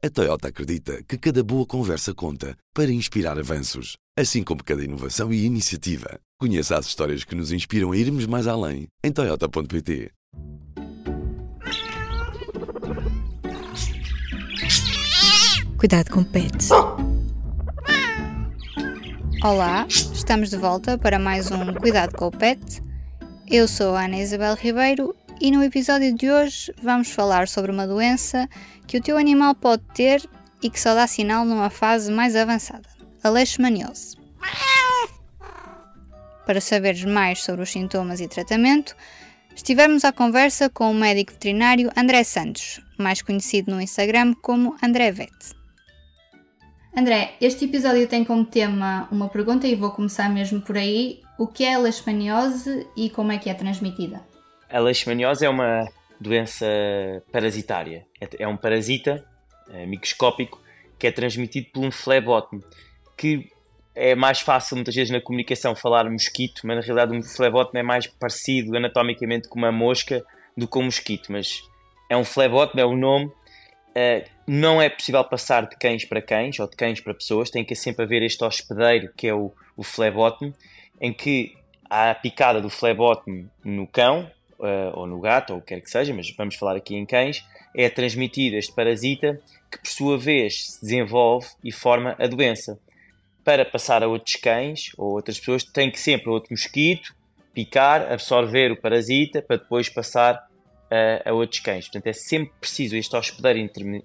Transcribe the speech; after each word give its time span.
A 0.00 0.08
Toyota 0.08 0.46
acredita 0.46 1.02
que 1.02 1.18
cada 1.18 1.42
boa 1.42 1.66
conversa 1.66 2.14
conta 2.14 2.56
para 2.72 2.88
inspirar 2.88 3.36
avanços, 3.36 3.96
assim 4.16 4.44
como 4.44 4.62
cada 4.62 4.84
inovação 4.84 5.32
e 5.32 5.44
iniciativa. 5.44 6.20
Conheça 6.38 6.78
as 6.78 6.86
histórias 6.86 7.24
que 7.24 7.34
nos 7.34 7.50
inspiram 7.50 7.90
a 7.90 7.96
irmos 7.96 8.24
mais 8.24 8.46
além 8.46 8.86
em 9.02 9.10
Toyota.pt. 9.10 10.12
Cuidado 15.76 16.10
com 16.12 16.22
pets. 16.22 16.68
Olá, 19.42 19.84
estamos 19.88 20.50
de 20.50 20.56
volta 20.56 20.96
para 20.96 21.18
mais 21.18 21.50
um 21.50 21.74
Cuidado 21.74 22.16
com 22.16 22.28
o 22.28 22.30
Pet. 22.30 22.80
Eu 23.48 23.66
sou 23.66 23.96
a 23.96 24.04
Ana 24.04 24.18
Isabel 24.18 24.54
Ribeiro 24.54 25.12
e 25.40 25.50
no 25.50 25.62
episódio 25.62 26.14
de 26.14 26.30
hoje 26.30 26.72
vamos 26.82 27.10
falar 27.10 27.48
sobre 27.48 27.70
uma 27.70 27.86
doença 27.86 28.48
que 28.86 28.96
o 28.96 29.02
teu 29.02 29.16
animal 29.16 29.54
pode 29.54 29.82
ter 29.94 30.28
e 30.62 30.68
que 30.68 30.80
só 30.80 30.94
dá 30.94 31.06
sinal 31.06 31.44
numa 31.44 31.70
fase 31.70 32.10
mais 32.10 32.34
avançada, 32.34 32.88
a 33.22 33.28
leishmaniose. 33.28 34.16
Para 36.44 36.60
saberes 36.60 37.04
mais 37.04 37.42
sobre 37.42 37.62
os 37.62 37.70
sintomas 37.70 38.20
e 38.20 38.26
tratamento, 38.26 38.96
estivemos 39.54 40.04
à 40.04 40.12
conversa 40.12 40.68
com 40.68 40.90
o 40.90 40.94
médico 40.94 41.32
veterinário 41.32 41.90
André 41.96 42.24
Santos, 42.24 42.80
mais 42.98 43.22
conhecido 43.22 43.70
no 43.70 43.80
Instagram 43.80 44.34
como 44.42 44.76
André 44.82 45.12
Vet. 45.12 45.58
André, 46.96 47.34
este 47.40 47.66
episódio 47.66 48.08
tem 48.08 48.24
como 48.24 48.44
tema 48.44 49.06
uma 49.12 49.28
pergunta 49.28 49.68
e 49.68 49.76
vou 49.76 49.90
começar 49.90 50.28
mesmo 50.28 50.60
por 50.60 50.76
aí. 50.76 51.20
O 51.38 51.46
que 51.46 51.62
é 51.62 51.74
a 51.74 51.78
leishmaniose 51.78 52.88
e 52.96 53.08
como 53.10 53.30
é 53.30 53.38
que 53.38 53.48
é 53.48 53.54
transmitida? 53.54 54.27
A 54.70 54.78
leishmaniose 54.78 55.44
é 55.44 55.48
uma 55.48 55.88
doença 56.20 56.66
parasitária. 57.32 58.06
É, 58.20 58.28
é 58.40 58.48
um 58.48 58.56
parasita 58.56 59.24
é, 59.70 59.86
microscópico 59.86 60.60
que 60.98 61.06
é 61.06 61.12
transmitido 61.12 61.68
por 61.72 61.84
um 61.84 61.90
flebótomo, 61.90 62.62
que 63.16 63.50
é 63.94 64.14
mais 64.14 64.40
fácil 64.40 64.76
muitas 64.76 64.94
vezes 64.94 65.10
na 65.10 65.20
comunicação 65.20 65.74
falar 65.74 66.10
mosquito, 66.10 66.62
mas 66.64 66.76
na 66.76 66.82
realidade 66.82 67.16
um 67.16 67.22
flebótomo 67.22 67.78
é 67.78 67.82
mais 67.82 68.06
parecido 68.06 68.76
anatomicamente 68.76 69.48
com 69.48 69.58
uma 69.58 69.72
mosca 69.72 70.24
do 70.56 70.66
que 70.66 70.78
um 70.78 70.84
mosquito, 70.84 71.32
mas 71.32 71.62
é 72.08 72.16
um 72.16 72.24
flebótomo, 72.24 72.80
é 72.80 72.84
o 72.84 72.96
nome. 72.96 73.30
É, 73.94 74.26
não 74.46 74.80
é 74.80 74.88
possível 74.88 75.24
passar 75.24 75.66
de 75.66 75.76
cães 75.76 76.04
para 76.04 76.22
cães 76.22 76.58
ou 76.58 76.68
de 76.68 76.76
cães 76.76 77.00
para 77.00 77.14
pessoas, 77.14 77.50
tem 77.50 77.64
que 77.64 77.74
sempre 77.74 78.04
haver 78.04 78.22
este 78.22 78.44
hospedeiro 78.44 79.12
que 79.16 79.26
é 79.26 79.34
o, 79.34 79.52
o 79.76 79.82
flebótomo, 79.82 80.52
em 81.00 81.12
que 81.12 81.56
há 81.88 82.10
a 82.10 82.14
picada 82.14 82.60
do 82.60 82.70
flebótomo 82.70 83.50
no 83.64 83.86
cão, 83.86 84.30
uh, 84.58 84.98
ou 84.98 85.06
no 85.06 85.20
gato, 85.20 85.52
ou 85.52 85.58
o 85.58 85.62
que 85.62 85.74
quer 85.74 85.80
que 85.80 85.90
seja, 85.90 86.12
mas 86.14 86.30
vamos 86.36 86.56
falar 86.56 86.76
aqui 86.76 86.94
em 86.94 87.06
cães, 87.06 87.44
é 87.74 87.88
transmitido 87.88 88.56
este 88.56 88.74
parasita 88.74 89.40
que, 89.70 89.78
por 89.78 89.88
sua 89.88 90.18
vez, 90.18 90.66
se 90.66 90.80
desenvolve 90.80 91.46
e 91.62 91.70
forma 91.70 92.16
a 92.18 92.26
doença. 92.26 92.78
Para 93.44 93.64
passar 93.64 94.02
a 94.02 94.08
outros 94.08 94.36
cães 94.36 94.90
ou 94.96 95.12
outras 95.12 95.38
pessoas, 95.38 95.64
tem 95.64 95.90
que 95.90 95.98
sempre 95.98 96.28
outro 96.28 96.50
mosquito 96.50 97.14
picar, 97.54 98.12
absorver 98.12 98.70
o 98.70 98.76
parasita 98.76 99.42
para 99.42 99.56
depois 99.56 99.88
passar 99.88 100.36
uh, 100.36 101.28
a 101.28 101.32
outros 101.32 101.60
cães. 101.60 101.86
Portanto, 101.86 102.06
é 102.06 102.12
sempre 102.12 102.52
preciso 102.60 102.96
este 102.96 103.16
hospedeiro 103.16 103.58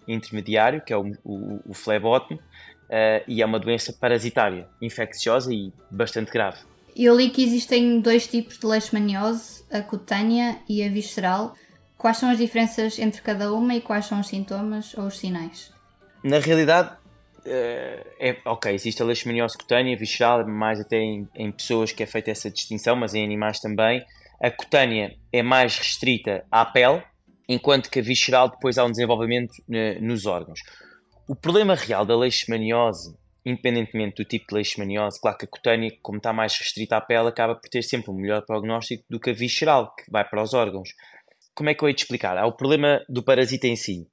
intermediário, 0.08 0.82
que 0.82 0.94
é 0.94 0.98
o, 0.98 1.12
o, 1.24 1.60
o 1.68 1.74
flebótomo, 1.74 2.40
uh, 2.40 3.24
e 3.28 3.42
é 3.42 3.46
uma 3.46 3.60
doença 3.60 3.94
parasitária, 3.94 4.68
infecciosa 4.82 5.54
e 5.54 5.72
bastante 5.92 6.32
grave. 6.32 6.60
Eu 6.96 7.16
li 7.16 7.30
que 7.30 7.44
existem 7.44 8.00
dois 8.00 8.28
tipos 8.28 8.60
de 8.60 8.66
leishmaniose, 8.68 9.64
a 9.72 9.82
cutânea 9.82 10.60
e 10.70 10.84
a 10.84 10.90
visceral. 10.90 11.56
Quais 11.98 12.18
são 12.18 12.30
as 12.30 12.38
diferenças 12.38 13.00
entre 13.00 13.22
cada 13.22 13.52
uma 13.54 13.74
e 13.76 13.82
quais 13.82 14.06
são 14.06 14.20
os 14.20 14.28
sintomas 14.28 14.94
ou 14.96 15.08
os 15.08 15.18
sinais? 15.18 15.72
Na 16.24 16.40
realidade, 16.40 16.96
eh, 17.46 18.06
é, 18.20 18.38
ok, 18.46 18.74
existe 18.74 19.02
a 19.02 19.06
leishmaniose 19.06 19.58
cutânea, 19.58 19.98
visceral, 19.98 20.48
mais 20.48 20.80
até 20.80 20.98
em, 20.98 21.28
em, 21.36 21.52
pessoas 21.52 21.92
que 21.92 22.04
é 22.04 22.06
feita 22.06 22.32
essa 22.32 22.50
distinção, 22.50 22.96
mas 22.96 23.14
em 23.14 23.24
animais 23.24 23.60
também. 23.60 24.06
A 24.42 24.52
cutânea 24.52 25.16
é 25.32 25.42
mais 25.42 25.78
restrita 25.78 26.46
à 26.52 26.66
pele, 26.66 27.02
enquanto 27.48 27.90
que 27.90 28.00
a 28.00 28.04
visceral 28.04 28.50
depois 28.50 28.78
há 28.78 28.86
um 28.86 28.92
desenvolvimento 28.92 29.52
uh, 29.52 30.02
nos 30.02 30.26
órgãos. 30.26 30.60
O 31.28 31.36
problema 31.36 31.76
real 31.76 32.06
da 32.06 32.16
leishmaniose 32.16 33.16
independentemente 33.46 34.24
do 34.24 34.28
tipo 34.28 34.46
de 34.48 34.56
leishmaniose, 34.56 35.20
claro 35.20 35.38
que 35.38 35.46
a 35.46 35.48
cutânea, 35.48 35.92
como 36.02 36.18
está 36.18 36.32
mais 36.32 36.58
restrita 36.58 36.98
à 36.98 37.02
pele, 37.02 37.28
acaba 37.28 37.56
por 37.56 37.70
ter 37.70 37.84
sempre 37.84 38.12
um 38.12 38.16
melhor 38.16 38.46
prognóstico 38.46 39.04
do 39.10 39.20
que 39.20 39.32
a 39.32 39.34
visceral, 39.34 39.94
que 39.96 40.10
vai 40.10 40.28
para 40.28 40.42
os 40.42 40.54
órgãos. 40.54 40.90
Como 41.56 41.70
é 41.70 41.74
que 41.74 41.84
eu 41.84 41.88
hei 41.88 41.94
de 41.94 42.02
explicar? 42.02 42.38
Há 42.38 42.46
o 42.46 42.56
problema 42.56 43.04
do 43.10 43.24
parasita 43.24 43.68
em 43.68 43.76
si. 43.76 44.08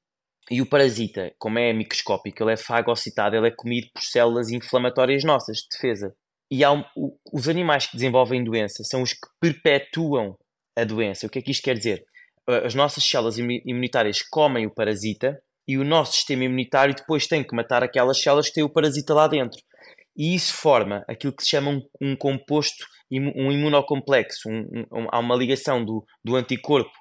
E 0.50 0.60
o 0.60 0.66
parasita, 0.66 1.32
como 1.38 1.58
é 1.58 1.72
microscópico, 1.72 2.42
ele 2.42 2.52
é 2.52 2.56
fagocitado, 2.56 3.36
ele 3.36 3.48
é 3.48 3.50
comido 3.50 3.88
por 3.94 4.02
células 4.02 4.50
inflamatórias 4.50 5.22
nossas, 5.22 5.58
de 5.58 5.68
defesa. 5.72 6.14
E 6.50 6.64
há 6.64 6.72
um, 6.72 6.82
os 7.32 7.48
animais 7.48 7.86
que 7.86 7.96
desenvolvem 7.96 8.42
doença 8.42 8.82
são 8.82 9.02
os 9.02 9.12
que 9.12 9.28
perpetuam 9.40 10.36
a 10.76 10.82
doença. 10.82 11.26
O 11.26 11.30
que 11.30 11.38
é 11.38 11.42
que 11.42 11.52
isto 11.52 11.62
quer 11.62 11.76
dizer? 11.76 12.04
As 12.48 12.74
nossas 12.74 13.04
células 13.04 13.38
imunitárias 13.38 14.22
comem 14.22 14.66
o 14.66 14.74
parasita 14.74 15.40
e 15.66 15.78
o 15.78 15.84
nosso 15.84 16.14
sistema 16.14 16.44
imunitário 16.44 16.94
depois 16.94 17.26
tem 17.26 17.44
que 17.44 17.54
matar 17.54 17.82
aquelas 17.82 18.20
células 18.20 18.48
que 18.48 18.54
têm 18.54 18.64
o 18.64 18.68
parasita 18.68 19.14
lá 19.14 19.28
dentro. 19.28 19.58
E 20.16 20.34
isso 20.34 20.54
forma 20.54 21.04
aquilo 21.08 21.32
que 21.32 21.42
se 21.42 21.50
chama 21.50 21.70
um, 21.70 21.82
um 22.00 22.16
composto, 22.16 22.84
um 23.10 23.50
imunocomplexo. 23.50 24.48
Um, 24.48 24.84
um, 24.92 25.06
há 25.10 25.18
uma 25.18 25.36
ligação 25.36 25.84
do, 25.84 26.04
do 26.24 26.36
anticorpo 26.36 26.92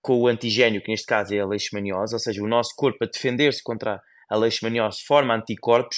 com 0.00 0.20
o 0.20 0.26
antigênio, 0.26 0.82
que 0.82 0.90
neste 0.90 1.06
caso 1.06 1.34
é 1.34 1.40
a 1.40 1.46
leishmaniose, 1.46 2.14
ou 2.14 2.20
seja, 2.20 2.42
o 2.42 2.48
nosso 2.48 2.74
corpo 2.76 2.98
a 3.02 3.06
defender-se 3.06 3.62
contra 3.62 4.00
a 4.28 4.36
leishmaniose 4.36 5.02
forma 5.06 5.34
anticorpos, 5.34 5.96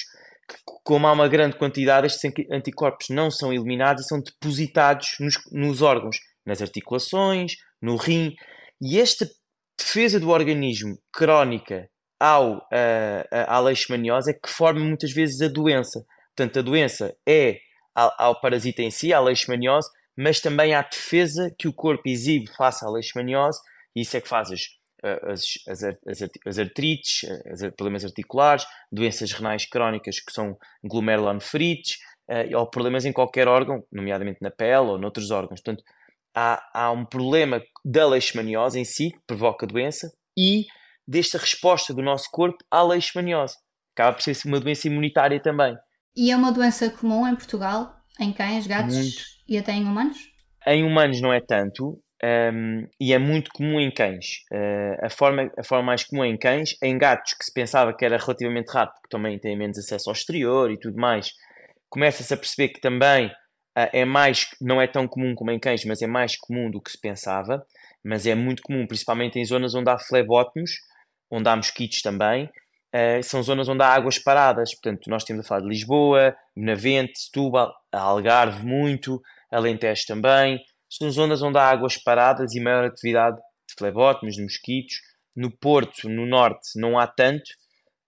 que, 0.48 0.56
como 0.84 1.06
há 1.06 1.12
uma 1.12 1.28
grande 1.28 1.56
quantidade, 1.56 2.06
estes 2.06 2.32
anticorpos 2.50 3.08
não 3.10 3.30
são 3.30 3.52
eliminados 3.52 4.04
e 4.04 4.08
são 4.08 4.20
depositados 4.20 5.16
nos, 5.18 5.34
nos 5.50 5.82
órgãos, 5.82 6.18
nas 6.44 6.62
articulações, 6.62 7.56
no 7.82 7.96
rim. 7.96 8.32
E 8.80 8.98
esta 8.98 9.28
defesa 9.76 10.20
do 10.20 10.30
organismo 10.30 10.96
crónica 11.12 11.88
ao, 12.18 12.58
uh, 12.58 13.26
à 13.46 13.60
leishmaniose 13.60 14.30
é 14.30 14.34
que 14.34 14.48
forma 14.48 14.80
muitas 14.80 15.12
vezes 15.12 15.40
a 15.42 15.48
doença. 15.48 16.04
Portanto, 16.34 16.58
a 16.58 16.62
doença 16.62 17.16
é 17.26 17.58
ao, 17.94 18.40
parasita 18.40 18.82
em 18.82 18.90
si, 18.90 19.12
à 19.12 19.20
leishmaniose, 19.20 19.88
mas 20.16 20.40
também 20.40 20.74
à 20.74 20.82
defesa 20.82 21.54
que 21.58 21.68
o 21.68 21.72
corpo 21.72 22.02
exibe 22.06 22.50
face 22.54 22.84
à 22.84 22.90
leishmaniose, 22.90 23.58
e 23.94 24.02
isso 24.02 24.16
é 24.16 24.20
que 24.20 24.28
faz 24.28 24.50
as, 24.52 24.60
as, 25.22 25.42
as, 26.06 26.22
as 26.46 26.58
artrites, 26.58 27.22
os 27.52 27.70
problemas 27.74 28.04
articulares, 28.04 28.66
doenças 28.92 29.32
renais 29.32 29.64
crónicas 29.66 30.20
que 30.20 30.32
são 30.32 30.58
glomerulonefrites, 30.84 31.98
ou 32.54 32.68
problemas 32.68 33.04
em 33.04 33.12
qualquer 33.12 33.48
órgão, 33.48 33.84
nomeadamente 33.90 34.38
na 34.42 34.50
pele 34.50 34.88
ou 34.88 34.98
noutros 34.98 35.30
órgãos. 35.30 35.60
Portanto, 35.62 35.84
há, 36.34 36.62
há 36.74 36.90
um 36.90 37.04
problema 37.04 37.62
da 37.84 38.06
leishmaniose 38.06 38.78
em 38.78 38.84
si, 38.84 39.10
que 39.10 39.20
provoca 39.26 39.64
a 39.64 39.68
doença, 39.68 40.12
e 40.36 40.66
desta 41.06 41.38
resposta 41.38 41.94
do 41.94 42.02
nosso 42.02 42.28
corpo 42.30 42.58
à 42.70 42.82
leishmaniose. 42.82 43.54
Acaba 43.94 44.14
por 44.14 44.22
ser 44.22 44.36
uma 44.46 44.60
doença 44.60 44.86
imunitária 44.86 45.40
também. 45.40 45.76
E 46.16 46.30
é 46.30 46.36
uma 46.36 46.52
doença 46.52 46.90
comum 46.90 47.26
em 47.26 47.36
Portugal, 47.36 47.94
em 48.18 48.32
cães, 48.32 48.66
gatos 48.66 48.94
muito. 48.94 49.22
e 49.48 49.58
até 49.58 49.72
em 49.72 49.84
humanos? 49.84 50.18
Em 50.66 50.82
humanos 50.82 51.20
não 51.20 51.32
é 51.32 51.40
tanto, 51.40 52.00
um, 52.24 52.86
e 52.98 53.12
é 53.12 53.18
muito 53.18 53.50
comum 53.52 53.78
em 53.78 53.90
cães. 53.90 54.42
Uh, 54.50 55.04
a, 55.04 55.10
forma, 55.10 55.52
a 55.58 55.62
forma 55.62 55.84
mais 55.84 56.04
comum 56.04 56.24
é 56.24 56.28
em 56.28 56.38
cães, 56.38 56.76
em 56.82 56.96
gatos, 56.96 57.34
que 57.34 57.44
se 57.44 57.52
pensava 57.52 57.94
que 57.94 58.04
era 58.04 58.16
relativamente 58.16 58.70
rápido, 58.70 58.94
porque 58.94 59.16
também 59.16 59.38
têm 59.38 59.56
menos 59.56 59.78
acesso 59.78 60.08
ao 60.08 60.14
exterior 60.14 60.70
e 60.70 60.78
tudo 60.78 60.96
mais, 60.98 61.30
começa-se 61.88 62.32
a 62.32 62.36
perceber 62.36 62.70
que 62.70 62.80
também 62.80 63.26
uh, 63.26 63.90
é 63.92 64.04
mais, 64.04 64.46
não 64.60 64.80
é 64.80 64.86
tão 64.86 65.06
comum 65.06 65.34
como 65.34 65.50
em 65.50 65.58
cães, 65.58 65.84
mas 65.84 66.00
é 66.00 66.06
mais 66.06 66.36
comum 66.36 66.70
do 66.70 66.80
que 66.80 66.90
se 66.90 67.00
pensava, 67.00 67.64
mas 68.02 68.26
é 68.26 68.34
muito 68.34 68.62
comum, 68.62 68.86
principalmente 68.86 69.38
em 69.38 69.44
zonas 69.44 69.74
onde 69.74 69.90
há 69.90 69.98
flebótomos, 69.98 70.70
onde 71.30 71.48
há 71.48 71.56
mosquitos 71.56 72.02
também, 72.02 72.44
uh, 72.44 73.22
são 73.22 73.42
zonas 73.42 73.68
onde 73.68 73.82
há 73.82 73.88
águas 73.88 74.18
paradas. 74.18 74.74
Portanto, 74.74 75.08
nós 75.08 75.24
temos 75.24 75.44
a 75.44 75.48
falar 75.48 75.60
de 75.60 75.68
Lisboa, 75.68 76.36
Benavente, 76.56 77.18
Setúbal, 77.18 77.74
Algarve 77.92 78.64
muito, 78.64 79.20
Alentejo 79.50 80.04
também. 80.06 80.60
São 80.88 81.10
zonas 81.10 81.42
onde 81.42 81.58
há 81.58 81.68
águas 81.68 81.96
paradas 81.96 82.54
e 82.54 82.60
maior 82.60 82.84
atividade 82.84 83.36
de 83.36 83.74
flebótomos, 83.76 84.36
de 84.36 84.42
mosquitos. 84.42 84.96
No 85.34 85.50
Porto, 85.50 86.08
no 86.08 86.24
Norte, 86.24 86.80
não 86.80 86.98
há 86.98 87.06
tanto, 87.06 87.50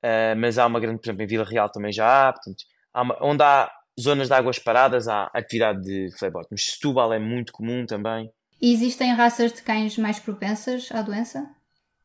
uh, 0.05 0.37
mas 0.37 0.59
há 0.59 0.67
uma 0.67 0.81
grande, 0.81 0.99
por 1.01 1.07
exemplo, 1.07 1.23
em 1.23 1.27
Vila 1.27 1.45
Real 1.45 1.71
também 1.71 1.93
já 1.93 2.29
há. 2.29 2.33
Portanto, 2.33 2.65
há 2.95 3.03
uma, 3.03 3.19
onde 3.21 3.43
há 3.43 3.71
zonas 4.01 4.29
de 4.29 4.35
águas 4.35 4.59
paradas, 4.59 5.09
há 5.09 5.31
atividade 5.35 5.83
de 5.83 6.17
flebótomos. 6.17 6.65
Setúbal 6.65 7.13
é 7.13 7.19
muito 7.19 7.53
comum 7.53 7.85
também. 7.85 8.31
E 8.61 8.73
existem 8.73 9.13
raças 9.13 9.53
de 9.53 9.63
cães 9.63 9.97
mais 9.99 10.19
propensas 10.19 10.91
à 10.93 11.03
doença? 11.03 11.58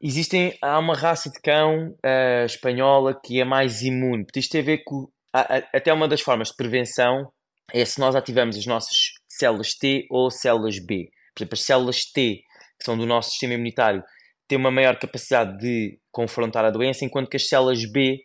Existem, 0.06 0.54
há 0.62 0.78
uma 0.80 0.96
raça 0.96 1.30
de 1.30 1.40
cão 1.40 1.96
uh, 2.06 2.46
espanhola 2.46 3.18
que 3.24 3.40
é 3.40 3.46
mais 3.46 3.82
imune. 3.84 4.26
Isto 4.36 4.52
tem 4.52 4.60
a 4.60 4.66
ver 4.66 4.84
com. 4.84 5.08
até 5.32 5.94
uma 5.94 6.10
das 6.10 6.20
formas 6.20 6.50
de 6.50 6.58
prevenção 6.58 7.32
é 7.74 7.86
se 7.86 8.02
nós 8.02 8.14
ativamos 8.14 8.58
as 8.58 8.66
nossas 8.66 9.14
células 9.30 9.74
T 9.76 10.06
ou 10.10 10.30
células 10.30 10.78
B. 10.78 11.10
Por 11.34 11.44
exemplo, 11.44 11.54
as 11.54 11.62
células 11.62 12.04
T, 12.12 12.42
que 12.78 12.84
são 12.84 12.98
do 12.98 13.06
nosso 13.06 13.30
sistema 13.32 13.54
imunitário, 13.54 14.04
têm 14.46 14.58
uma 14.58 14.70
maior 14.70 15.00
capacidade 15.00 15.58
de 15.58 15.98
confrontar 16.12 16.66
a 16.66 16.70
doença, 16.70 17.06
enquanto 17.06 17.30
que 17.30 17.38
as 17.38 17.48
células 17.48 17.90
B 17.90 18.20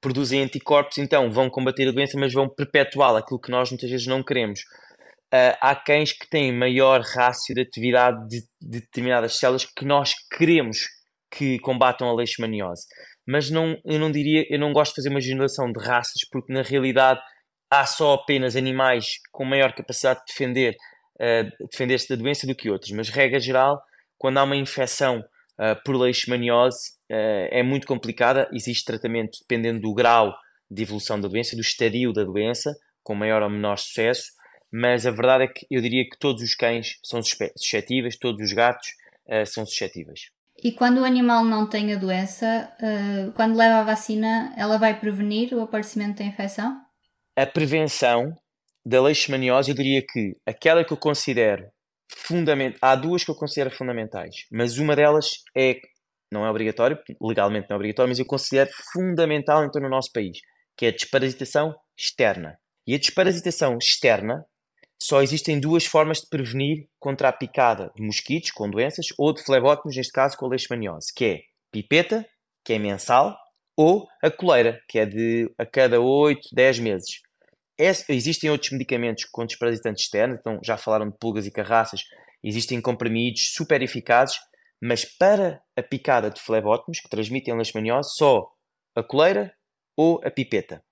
produzem 0.00 0.44
anticorpos, 0.44 0.96
então 0.98 1.28
vão 1.28 1.50
combater 1.50 1.88
a 1.88 1.92
doença, 1.92 2.16
mas 2.16 2.32
vão 2.32 2.48
perpetuá-la, 2.48 3.18
aquilo 3.18 3.40
que 3.40 3.50
nós 3.50 3.68
muitas 3.68 3.90
vezes 3.90 4.06
não 4.06 4.22
queremos. 4.22 4.60
Uh, 5.34 5.58
há 5.60 5.74
cães 5.74 6.12
que 6.12 6.30
têm 6.30 6.52
maior 6.52 7.00
rácio 7.00 7.52
de 7.52 7.62
atividade 7.62 8.28
de, 8.28 8.40
de, 8.62 8.80
determinadas 8.80 9.36
células 9.36 9.64
que 9.64 9.84
nós 9.84 10.14
queremos 10.30 10.95
que 11.30 11.58
combatam 11.58 12.08
a 12.08 12.14
leishmaniose. 12.14 12.86
Mas 13.26 13.50
não, 13.50 13.76
eu 13.84 13.98
não 13.98 14.10
diria, 14.10 14.46
eu 14.48 14.58
não 14.58 14.72
gosto 14.72 14.92
de 14.92 14.96
fazer 14.96 15.08
uma 15.08 15.20
generalização 15.20 15.70
de 15.72 15.84
raças, 15.84 16.22
porque 16.30 16.52
na 16.52 16.62
realidade 16.62 17.20
há 17.70 17.84
só 17.84 18.14
apenas 18.14 18.56
animais 18.56 19.18
com 19.32 19.44
maior 19.44 19.72
capacidade 19.74 20.20
de 20.20 20.26
defender, 20.26 20.76
uh, 21.20 21.66
defender-se 21.70 22.08
da 22.08 22.16
doença 22.16 22.46
do 22.46 22.54
que 22.54 22.70
outros. 22.70 22.92
Mas, 22.92 23.08
regra 23.08 23.40
geral, 23.40 23.82
quando 24.16 24.38
há 24.38 24.44
uma 24.44 24.56
infecção 24.56 25.18
uh, 25.20 25.82
por 25.84 25.96
leishmaniose, 25.96 26.92
uh, 27.10 27.48
é 27.50 27.62
muito 27.62 27.86
complicada. 27.86 28.48
Existe 28.52 28.84
tratamento 28.84 29.38
dependendo 29.40 29.80
do 29.80 29.92
grau 29.92 30.32
de 30.70 30.82
evolução 30.82 31.20
da 31.20 31.28
doença, 31.28 31.56
do 31.56 31.62
estadio 31.62 32.12
da 32.12 32.24
doença, 32.24 32.74
com 33.02 33.14
maior 33.14 33.42
ou 33.42 33.50
menor 33.50 33.76
sucesso. 33.76 34.30
Mas 34.72 35.06
a 35.06 35.10
verdade 35.10 35.44
é 35.44 35.48
que 35.48 35.66
eu 35.70 35.80
diria 35.80 36.04
que 36.04 36.18
todos 36.18 36.42
os 36.42 36.54
cães 36.54 36.98
são 37.02 37.20
suscetíveis, 37.22 38.16
todos 38.16 38.44
os 38.44 38.52
gatos 38.52 38.88
são 39.46 39.64
suscetíveis. 39.64 40.30
E 40.62 40.72
quando 40.72 40.98
o 41.00 41.04
animal 41.04 41.44
não 41.44 41.68
tem 41.68 41.92
a 41.92 41.96
doença, 41.96 42.70
quando 43.34 43.56
leva 43.56 43.80
a 43.80 43.84
vacina, 43.84 44.54
ela 44.56 44.78
vai 44.78 44.98
prevenir 44.98 45.52
o 45.52 45.60
aparecimento 45.60 46.18
da 46.18 46.24
infecção? 46.24 46.80
A 47.36 47.44
prevenção 47.44 48.34
da 48.84 49.02
leishmaniose, 49.02 49.70
eu 49.70 49.76
diria 49.76 50.02
que 50.02 50.32
aquela 50.46 50.84
que 50.84 50.92
eu 50.92 50.96
considero 50.96 51.66
fundamental. 52.08 52.78
Há 52.80 52.94
duas 52.94 53.24
que 53.24 53.30
eu 53.30 53.34
considero 53.34 53.70
fundamentais, 53.70 54.46
mas 54.50 54.78
uma 54.78 54.96
delas 54.96 55.42
é, 55.56 55.78
não 56.32 56.46
é 56.46 56.50
obrigatório, 56.50 56.98
legalmente 57.20 57.66
não 57.68 57.74
é 57.74 57.76
obrigatório, 57.76 58.08
mas 58.08 58.18
eu 58.18 58.24
considero 58.24 58.70
fundamental 58.92 59.64
então 59.64 59.82
no 59.82 59.88
nosso 59.88 60.10
país, 60.12 60.38
que 60.76 60.86
é 60.86 60.88
a 60.88 60.92
desparasitação 60.92 61.74
externa. 61.98 62.58
E 62.86 62.94
a 62.94 62.98
desparasitação 62.98 63.76
externa 63.78 64.44
só 65.00 65.22
existem 65.22 65.60
duas 65.60 65.84
formas 65.84 66.20
de 66.20 66.28
prevenir 66.28 66.88
contra 66.98 67.28
a 67.28 67.32
picada 67.32 67.92
de 67.94 68.02
mosquitos 68.02 68.50
com 68.50 68.70
doenças 68.70 69.06
ou 69.18 69.32
de 69.32 69.42
flebótomos, 69.42 69.96
neste 69.96 70.12
caso 70.12 70.36
com 70.36 70.46
leishmaniose, 70.46 71.12
que 71.14 71.24
é 71.24 71.40
pipeta, 71.70 72.26
que 72.64 72.72
é 72.72 72.78
mensal, 72.78 73.36
ou 73.76 74.08
a 74.22 74.30
coleira, 74.30 74.80
que 74.88 74.98
é 74.98 75.04
de 75.04 75.52
a 75.58 75.66
cada 75.66 76.00
8, 76.00 76.48
10 76.52 76.78
meses. 76.78 77.20
Existem 78.08 78.48
outros 78.50 78.72
medicamentos 78.72 79.24
com 79.26 79.44
desparasitantes 79.44 80.04
externos, 80.04 80.38
então 80.38 80.58
já 80.64 80.78
falaram 80.78 81.10
de 81.10 81.18
pulgas 81.18 81.46
e 81.46 81.50
carraças, 81.50 82.00
existem 82.42 82.80
comprimidos 82.80 83.52
super 83.52 83.82
eficazes, 83.82 84.38
mas 84.80 85.04
para 85.04 85.60
a 85.76 85.82
picada 85.82 86.30
de 86.30 86.40
flebótomos, 86.40 87.00
que 87.00 87.08
transmitem 87.08 87.54
leishmaniose, 87.54 88.14
só 88.14 88.50
a 88.94 89.02
coleira 89.02 89.54
ou 89.94 90.20
a 90.24 90.30
pipeta. 90.30 90.82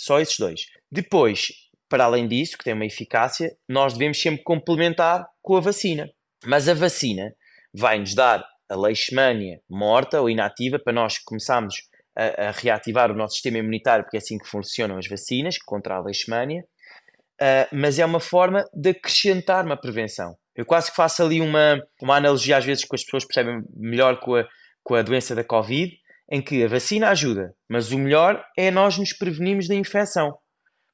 Só 0.00 0.20
esses 0.20 0.38
dois. 0.38 0.66
Depois, 0.90 1.48
para 1.88 2.04
além 2.04 2.28
disso, 2.28 2.56
que 2.58 2.64
tem 2.64 2.74
uma 2.74 2.86
eficácia, 2.86 3.56
nós 3.68 3.92
devemos 3.92 4.20
sempre 4.20 4.42
complementar 4.42 5.26
com 5.42 5.56
a 5.56 5.60
vacina. 5.60 6.08
Mas 6.44 6.68
a 6.68 6.74
vacina 6.74 7.34
vai 7.72 7.98
nos 7.98 8.14
dar 8.14 8.44
a 8.68 8.76
leishmania 8.76 9.60
morta 9.68 10.20
ou 10.20 10.28
inativa 10.28 10.78
para 10.78 10.92
nós 10.92 11.18
começarmos 11.18 11.74
a, 12.16 12.48
a, 12.48 12.50
reativar 12.50 13.10
o 13.10 13.14
nosso 13.14 13.34
sistema 13.34 13.58
imunitário, 13.58 14.04
porque 14.04 14.16
é 14.16 14.20
assim 14.20 14.38
que 14.38 14.48
funcionam 14.48 14.98
as 14.98 15.08
vacinas 15.08 15.56
contra 15.58 15.96
a 15.96 16.00
leishmania, 16.00 16.62
uh, 17.40 17.76
mas 17.76 17.98
é 17.98 18.04
uma 18.04 18.20
forma 18.20 18.64
de 18.74 18.90
acrescentar 18.90 19.64
uma 19.64 19.76
prevenção. 19.76 20.36
Eu 20.54 20.66
quase 20.66 20.90
que 20.90 20.96
faço 20.96 21.22
ali 21.22 21.40
uma, 21.40 21.80
uma 22.02 22.16
analogia, 22.16 22.56
às 22.56 22.64
vezes, 22.64 22.84
que 22.84 22.94
as 22.94 23.04
pessoas 23.04 23.24
percebem 23.24 23.62
melhor 23.74 24.18
com 24.18 24.34
a, 24.34 24.44
com 24.82 24.94
a 24.94 25.02
doença 25.02 25.34
da 25.34 25.44
Covid, 25.44 25.96
em 26.30 26.42
que 26.42 26.62
a 26.62 26.68
vacina 26.68 27.08
ajuda, 27.08 27.54
mas 27.68 27.90
o 27.90 27.98
melhor 27.98 28.44
é 28.56 28.70
nós 28.70 28.98
nos 28.98 29.12
prevenirmos 29.12 29.66
da 29.66 29.74
infecção. 29.74 30.36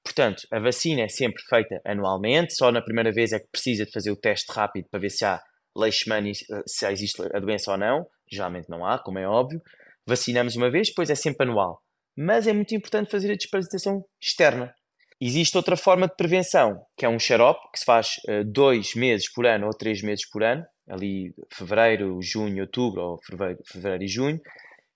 Portanto, 0.04 0.46
a 0.52 0.60
vacina 0.60 1.02
é 1.02 1.08
sempre 1.08 1.42
feita 1.48 1.80
anualmente, 1.84 2.54
só 2.54 2.70
na 2.70 2.82
primeira 2.82 3.10
vez 3.10 3.32
é 3.32 3.40
que 3.40 3.48
precisa 3.50 3.86
de 3.86 3.90
fazer 3.90 4.10
o 4.10 4.16
teste 4.16 4.52
rápido 4.52 4.86
para 4.90 5.00
ver 5.00 5.10
se 5.10 5.24
há 5.24 5.40
leishmania, 5.76 6.34
se 6.66 6.86
existe 6.86 7.22
a 7.34 7.40
doença 7.40 7.72
ou 7.72 7.78
não. 7.78 8.06
Geralmente 8.30 8.68
não 8.68 8.86
há, 8.86 8.98
como 8.98 9.18
é 9.18 9.26
óbvio 9.26 9.60
vacinamos 10.06 10.56
uma 10.56 10.70
vez, 10.70 10.88
depois 10.88 11.10
é 11.10 11.14
sempre 11.14 11.46
anual. 11.46 11.82
Mas 12.16 12.46
é 12.46 12.52
muito 12.52 12.74
importante 12.74 13.10
fazer 13.10 13.32
a 13.32 13.36
desparasitação 13.36 14.04
externa. 14.20 14.74
Existe 15.20 15.56
outra 15.56 15.76
forma 15.76 16.06
de 16.06 16.16
prevenção, 16.16 16.84
que 16.96 17.04
é 17.04 17.08
um 17.08 17.18
xarope, 17.18 17.70
que 17.72 17.78
se 17.78 17.84
faz 17.84 18.16
uh, 18.28 18.44
dois 18.44 18.94
meses 18.94 19.32
por 19.32 19.46
ano 19.46 19.66
ou 19.66 19.72
três 19.72 20.02
meses 20.02 20.28
por 20.28 20.42
ano, 20.42 20.64
ali 20.88 21.34
fevereiro, 21.50 22.20
junho, 22.20 22.62
outubro, 22.62 23.00
ou 23.00 23.20
fevereiro, 23.24 23.58
fevereiro 23.66 24.04
e 24.04 24.08
junho, 24.08 24.40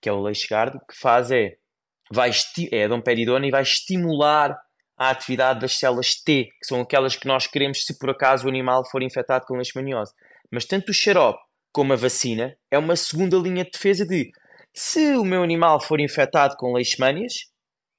que 0.00 0.08
é 0.08 0.12
o 0.12 0.20
Leishguard, 0.20 0.74
que 0.88 0.96
faz 0.96 1.30
é, 1.30 1.56
vai 2.12 2.30
é 2.70 2.84
a 2.84 2.88
domperidona 2.88 3.46
e 3.46 3.50
vai 3.50 3.62
estimular 3.62 4.56
a 4.98 5.10
atividade 5.10 5.60
das 5.60 5.78
células 5.78 6.14
T, 6.14 6.44
que 6.44 6.66
são 6.66 6.80
aquelas 6.80 7.14
que 7.14 7.26
nós 7.26 7.46
queremos 7.46 7.84
se 7.84 7.96
por 7.98 8.10
acaso 8.10 8.46
o 8.46 8.48
animal 8.48 8.84
for 8.90 9.02
infectado 9.02 9.46
com 9.46 9.54
leishmaniose. 9.54 10.12
Mas 10.50 10.64
tanto 10.64 10.90
o 10.90 10.94
xarope 10.94 11.38
como 11.72 11.92
a 11.92 11.96
vacina 11.96 12.56
é 12.70 12.78
uma 12.78 12.96
segunda 12.96 13.36
linha 13.36 13.64
de 13.64 13.70
defesa 13.70 14.04
de 14.04 14.30
se 14.74 15.16
o 15.16 15.24
meu 15.24 15.42
animal 15.42 15.80
for 15.80 16.00
infectado 16.00 16.56
com 16.56 16.72
leishmanias, 16.72 17.34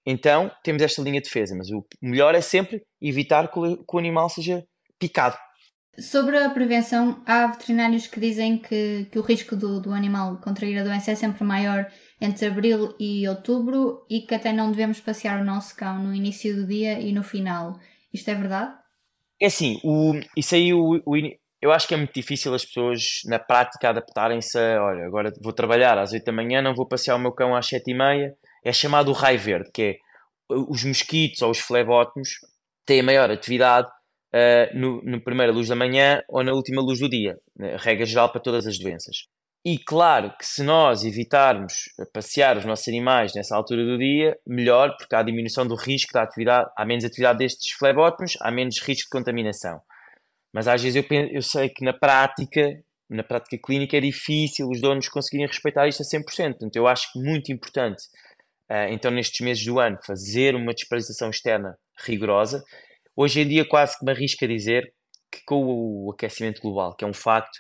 então 0.05 0.51
temos 0.63 0.81
esta 0.81 1.01
linha 1.01 1.21
de 1.21 1.25
defesa, 1.25 1.55
mas 1.55 1.69
o 1.69 1.85
melhor 2.01 2.35
é 2.35 2.41
sempre 2.41 2.81
evitar 3.01 3.51
que 3.51 3.59
o, 3.59 3.97
animal 3.97 4.29
seja 4.29 4.63
picado. 4.97 5.37
Sobre 5.99 6.37
a 6.37 6.49
prevenção, 6.49 7.21
há 7.25 7.47
veterinários 7.47 8.07
que 8.07 8.19
dizem 8.19 8.57
que, 8.57 9.07
que 9.11 9.19
o 9.19 9.21
risco 9.21 9.55
do, 9.55 9.81
do 9.81 9.91
animal 9.91 10.37
contrair 10.37 10.79
a 10.79 10.83
doença 10.83 11.11
é 11.11 11.15
sempre 11.15 11.43
maior 11.43 11.85
entre 12.21 12.48
abril 12.48 12.95
e 13.00 13.27
outubro 13.27 14.06
e 14.10 14.21
que 14.21 14.36
até 14.36 14.51
não 14.51 14.71
devemos 14.71 15.00
passear 15.00 15.42
o 15.42 15.45
nosso 15.45 15.75
cão 15.75 16.04
no 16.04 16.13
início 16.13 16.56
do 16.56 16.68
dia 16.68 17.00
e 17.00 17.13
no 17.13 17.24
final. 17.24 17.80
Isto 18.13 18.31
é 18.31 18.36
verdade? 18.36 18.74
É 19.42 19.45
assim, 19.45 19.80
o, 19.83 20.19
isso 20.36 20.56
aí 20.56 20.74
o, 20.74 21.01
o, 21.06 21.16
eu 21.62 21.71
acho 21.71 21.88
que 21.88 21.94
é 21.94 21.98
muito 21.98 22.13
difícil 22.13 22.54
as 22.54 22.66
pessoas 22.66 23.21
na 23.25 23.39
prática 23.39 23.89
adaptarem-se 23.89 24.57
a, 24.57 24.83
olha, 24.83 25.06
agora 25.06 25.31
vou 25.42 25.54
trabalhar 25.54 25.98
às 25.98 26.12
8 26.12 26.25
da 26.25 26.31
manhã, 26.31 26.62
não 26.62 26.75
vou 26.75 26.88
passear 26.88 27.16
o 27.16 27.19
meu 27.19 27.31
cão 27.31 27.56
às 27.56 27.68
7 27.68 27.89
e 27.89 27.94
meia. 27.94 28.36
É 28.63 28.74
chamado 28.74 29.10
o 29.10 29.13
raio 29.13 29.39
verde, 29.39 29.69
que 29.74 29.81
é 29.81 29.95
os 30.50 30.83
mosquitos 30.83 31.42
ou 31.42 31.51
os 31.51 31.60
flebótomos 31.60 32.30
têm 32.86 33.01
a 33.01 33.04
maior 33.04 33.30
atividade 33.30 33.88
uh, 34.33 34.77
no, 34.77 35.21
primeira 35.21 35.51
luz 35.51 35.68
da 35.68 35.75
manhã 35.75 36.21
ou 36.27 36.44
na 36.44 36.51
última 36.54 36.81
luz 36.81 37.00
do 37.00 37.07
dia, 37.07 37.38
regra 37.77 38.06
geral 38.06 38.31
para 38.31 38.42
todas 38.42 38.66
as 38.66 38.80
doenças. 38.80 39.27
E 39.65 39.77
claro 39.77 40.33
que 40.38 40.45
se 40.45 40.63
nós 40.63 41.03
evitarmos 41.03 41.73
passear 42.13 42.57
os 42.57 42.63
nossos 42.63 42.88
animais 42.88 43.33
nessa 43.35 43.56
altura 43.56 43.83
do 43.83 43.97
dia, 43.97 44.38
melhor, 44.47 44.95
porque 44.97 45.13
há 45.13 45.21
diminuição 45.21 45.67
do 45.67 45.75
risco 45.75 46.13
da 46.13 46.23
atividade, 46.23 46.69
há 46.78 46.85
menos 46.85 47.04
atividade 47.04 47.39
destes 47.39 47.73
flebótomos, 47.73 48.37
há 48.42 48.49
menos 48.51 48.80
risco 48.81 49.04
de 49.04 49.09
contaminação. 49.09 49.81
Mas 50.54 50.68
às 50.68 50.81
vezes 50.81 50.95
eu, 50.95 51.04
penso, 51.04 51.33
eu 51.33 51.42
sei 51.42 51.68
que 51.68 51.83
na 51.83 51.92
prática, 51.92 52.81
na 53.09 53.21
prática 53.21 53.57
clínica, 53.61 53.97
é 53.97 54.01
difícil 54.01 54.69
os 54.69 54.80
donos 54.80 55.09
conseguirem 55.09 55.47
respeitar 55.47 55.87
isto 55.89 56.04
a 56.04 56.06
100%. 56.06 56.23
Portanto, 56.23 56.75
eu 56.78 56.87
acho 56.87 57.09
muito 57.16 57.51
importante, 57.51 58.01
uh, 58.71 58.87
então, 58.92 59.11
nestes 59.11 59.42
meses 59.42 59.66
do 59.66 59.78
ano, 59.78 59.97
fazer 60.06 60.56
uma 60.56 60.73
desparasitação 60.73 61.30
externa 61.30 61.78
rigorosa. 62.06 62.63
Hoje 63.13 63.42
em 63.42 63.47
dia, 63.47 63.68
quase 63.68 63.99
que 63.99 64.06
me 64.06 64.11
arrisco 64.11 64.45
a 64.45 64.47
dizer 64.47 64.94
que 65.30 65.44
com 65.45 65.66
o 65.66 66.11
aquecimento 66.13 66.61
global, 66.61 66.95
que 66.95 67.04
é 67.04 67.07
um 67.07 67.13
facto, 67.13 67.59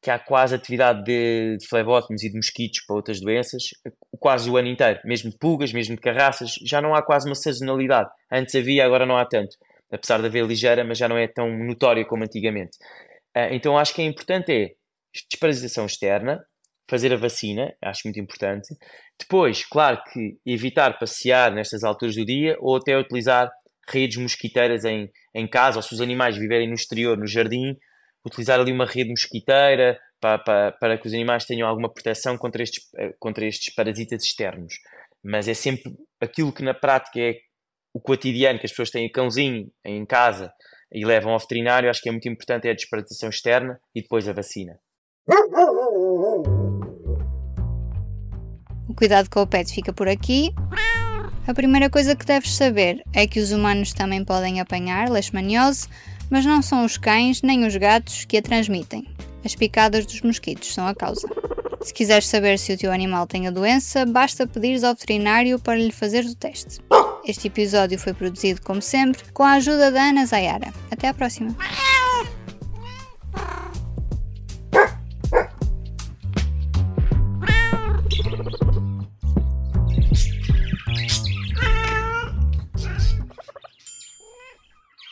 que 0.00 0.10
há 0.10 0.18
quase 0.18 0.54
atividade 0.54 1.02
de, 1.04 1.56
de 1.58 1.66
flebótomos 1.66 2.22
e 2.22 2.30
de 2.30 2.36
mosquitos 2.36 2.84
para 2.86 2.96
outras 2.96 3.20
doenças 3.20 3.62
quase 4.20 4.48
o 4.48 4.56
ano 4.56 4.68
inteiro, 4.68 5.00
mesmo 5.04 5.32
pulgas, 5.38 5.72
mesmo 5.72 6.00
carraças, 6.00 6.54
já 6.64 6.80
não 6.80 6.94
há 6.94 7.02
quase 7.02 7.28
uma 7.28 7.34
sazonalidade. 7.34 8.08
Antes 8.32 8.54
havia, 8.54 8.84
agora 8.84 9.04
não 9.04 9.16
há 9.16 9.24
tanto 9.24 9.56
apesar 9.90 10.20
de 10.20 10.26
haver 10.26 10.44
ligeira, 10.44 10.84
mas 10.84 10.98
já 10.98 11.08
não 11.08 11.16
é 11.16 11.26
tão 11.26 11.50
notória 11.50 12.04
como 12.04 12.24
antigamente. 12.24 12.76
Uh, 13.36 13.52
então 13.52 13.78
acho 13.78 13.94
que 13.94 14.02
é 14.02 14.04
importante 14.04 14.52
é 14.52 14.68
desparasitação 15.30 15.86
externa, 15.86 16.40
fazer 16.88 17.12
a 17.12 17.16
vacina, 17.16 17.74
acho 17.82 18.02
muito 18.04 18.20
importante. 18.20 18.68
Depois, 19.18 19.64
claro 19.64 20.00
que 20.12 20.38
evitar 20.46 20.98
passear 20.98 21.52
nestas 21.52 21.82
alturas 21.82 22.14
do 22.14 22.24
dia 22.24 22.56
ou 22.60 22.76
até 22.76 22.96
utilizar 22.96 23.50
redes 23.88 24.18
mosquiteiras 24.18 24.84
em, 24.84 25.10
em 25.34 25.48
casa, 25.48 25.78
ou 25.78 25.82
se 25.82 25.94
os 25.94 26.00
animais 26.00 26.36
viverem 26.36 26.68
no 26.68 26.74
exterior, 26.74 27.16
no 27.16 27.26
jardim, 27.26 27.76
utilizar 28.24 28.60
ali 28.60 28.72
uma 28.72 28.86
rede 28.86 29.10
mosquiteira 29.10 29.98
para, 30.20 30.38
para, 30.38 30.72
para 30.72 30.98
que 30.98 31.06
os 31.06 31.14
animais 31.14 31.44
tenham 31.44 31.68
alguma 31.68 31.92
proteção 31.92 32.36
contra 32.36 32.62
estes, 32.62 32.84
eh, 32.96 33.14
contra 33.18 33.46
estes 33.46 33.74
parasitas 33.74 34.22
externos. 34.22 34.74
Mas 35.22 35.48
é 35.48 35.54
sempre 35.54 35.94
aquilo 36.20 36.52
que 36.52 36.62
na 36.62 36.74
prática 36.74 37.20
é 37.20 37.36
o 37.94 38.00
cotidiano 38.00 38.58
que 38.58 38.66
as 38.66 38.72
pessoas 38.72 38.90
têm 38.90 39.10
cãozinho 39.10 39.70
em 39.84 40.04
casa 40.04 40.52
e 40.92 41.04
levam 41.04 41.32
ao 41.32 41.38
veterinário, 41.38 41.90
acho 41.90 42.00
que 42.00 42.08
é 42.08 42.12
muito 42.12 42.28
importante 42.28 42.66
é 42.66 42.70
a 42.70 42.74
desparasitação 42.74 43.28
externa 43.28 43.78
e 43.94 44.02
depois 44.02 44.28
a 44.28 44.32
vacina. 44.32 44.78
O 48.88 48.94
cuidado 48.94 49.28
com 49.28 49.42
o 49.42 49.46
pet 49.46 49.72
fica 49.72 49.92
por 49.92 50.08
aqui. 50.08 50.52
A 51.46 51.54
primeira 51.54 51.90
coisa 51.90 52.16
que 52.16 52.24
deves 52.24 52.54
saber 52.54 53.02
é 53.14 53.26
que 53.26 53.40
os 53.40 53.52
humanos 53.52 53.92
também 53.92 54.24
podem 54.24 54.60
apanhar 54.60 55.10
leishmaniose, 55.10 55.88
mas 56.30 56.44
não 56.44 56.62
são 56.62 56.84
os 56.84 56.96
cães 56.96 57.42
nem 57.42 57.66
os 57.66 57.76
gatos 57.76 58.24
que 58.24 58.36
a 58.36 58.42
transmitem. 58.42 59.06
As 59.44 59.54
picadas 59.54 60.06
dos 60.06 60.20
mosquitos 60.22 60.74
são 60.74 60.86
a 60.86 60.94
causa. 60.94 61.28
Se 61.80 61.94
quiseres 61.94 62.26
saber 62.26 62.58
se 62.58 62.72
o 62.72 62.78
teu 62.78 62.92
animal 62.92 63.26
tem 63.26 63.46
a 63.46 63.50
doença, 63.50 64.04
basta 64.04 64.46
pedires 64.46 64.84
ao 64.84 64.94
veterinário 64.94 65.58
para 65.58 65.76
lhe 65.76 65.92
fazer 65.92 66.24
o 66.24 66.34
teste. 66.34 66.80
Este 67.24 67.48
episódio 67.48 67.98
foi 67.98 68.12
produzido, 68.12 68.60
como 68.62 68.82
sempre, 68.82 69.22
com 69.32 69.42
a 69.42 69.52
ajuda 69.52 69.90
da 69.90 70.02
Ana 70.02 70.26
Zayara. 70.26 70.72
Até 70.90 71.08
à 71.08 71.14
próxima! 71.14 71.56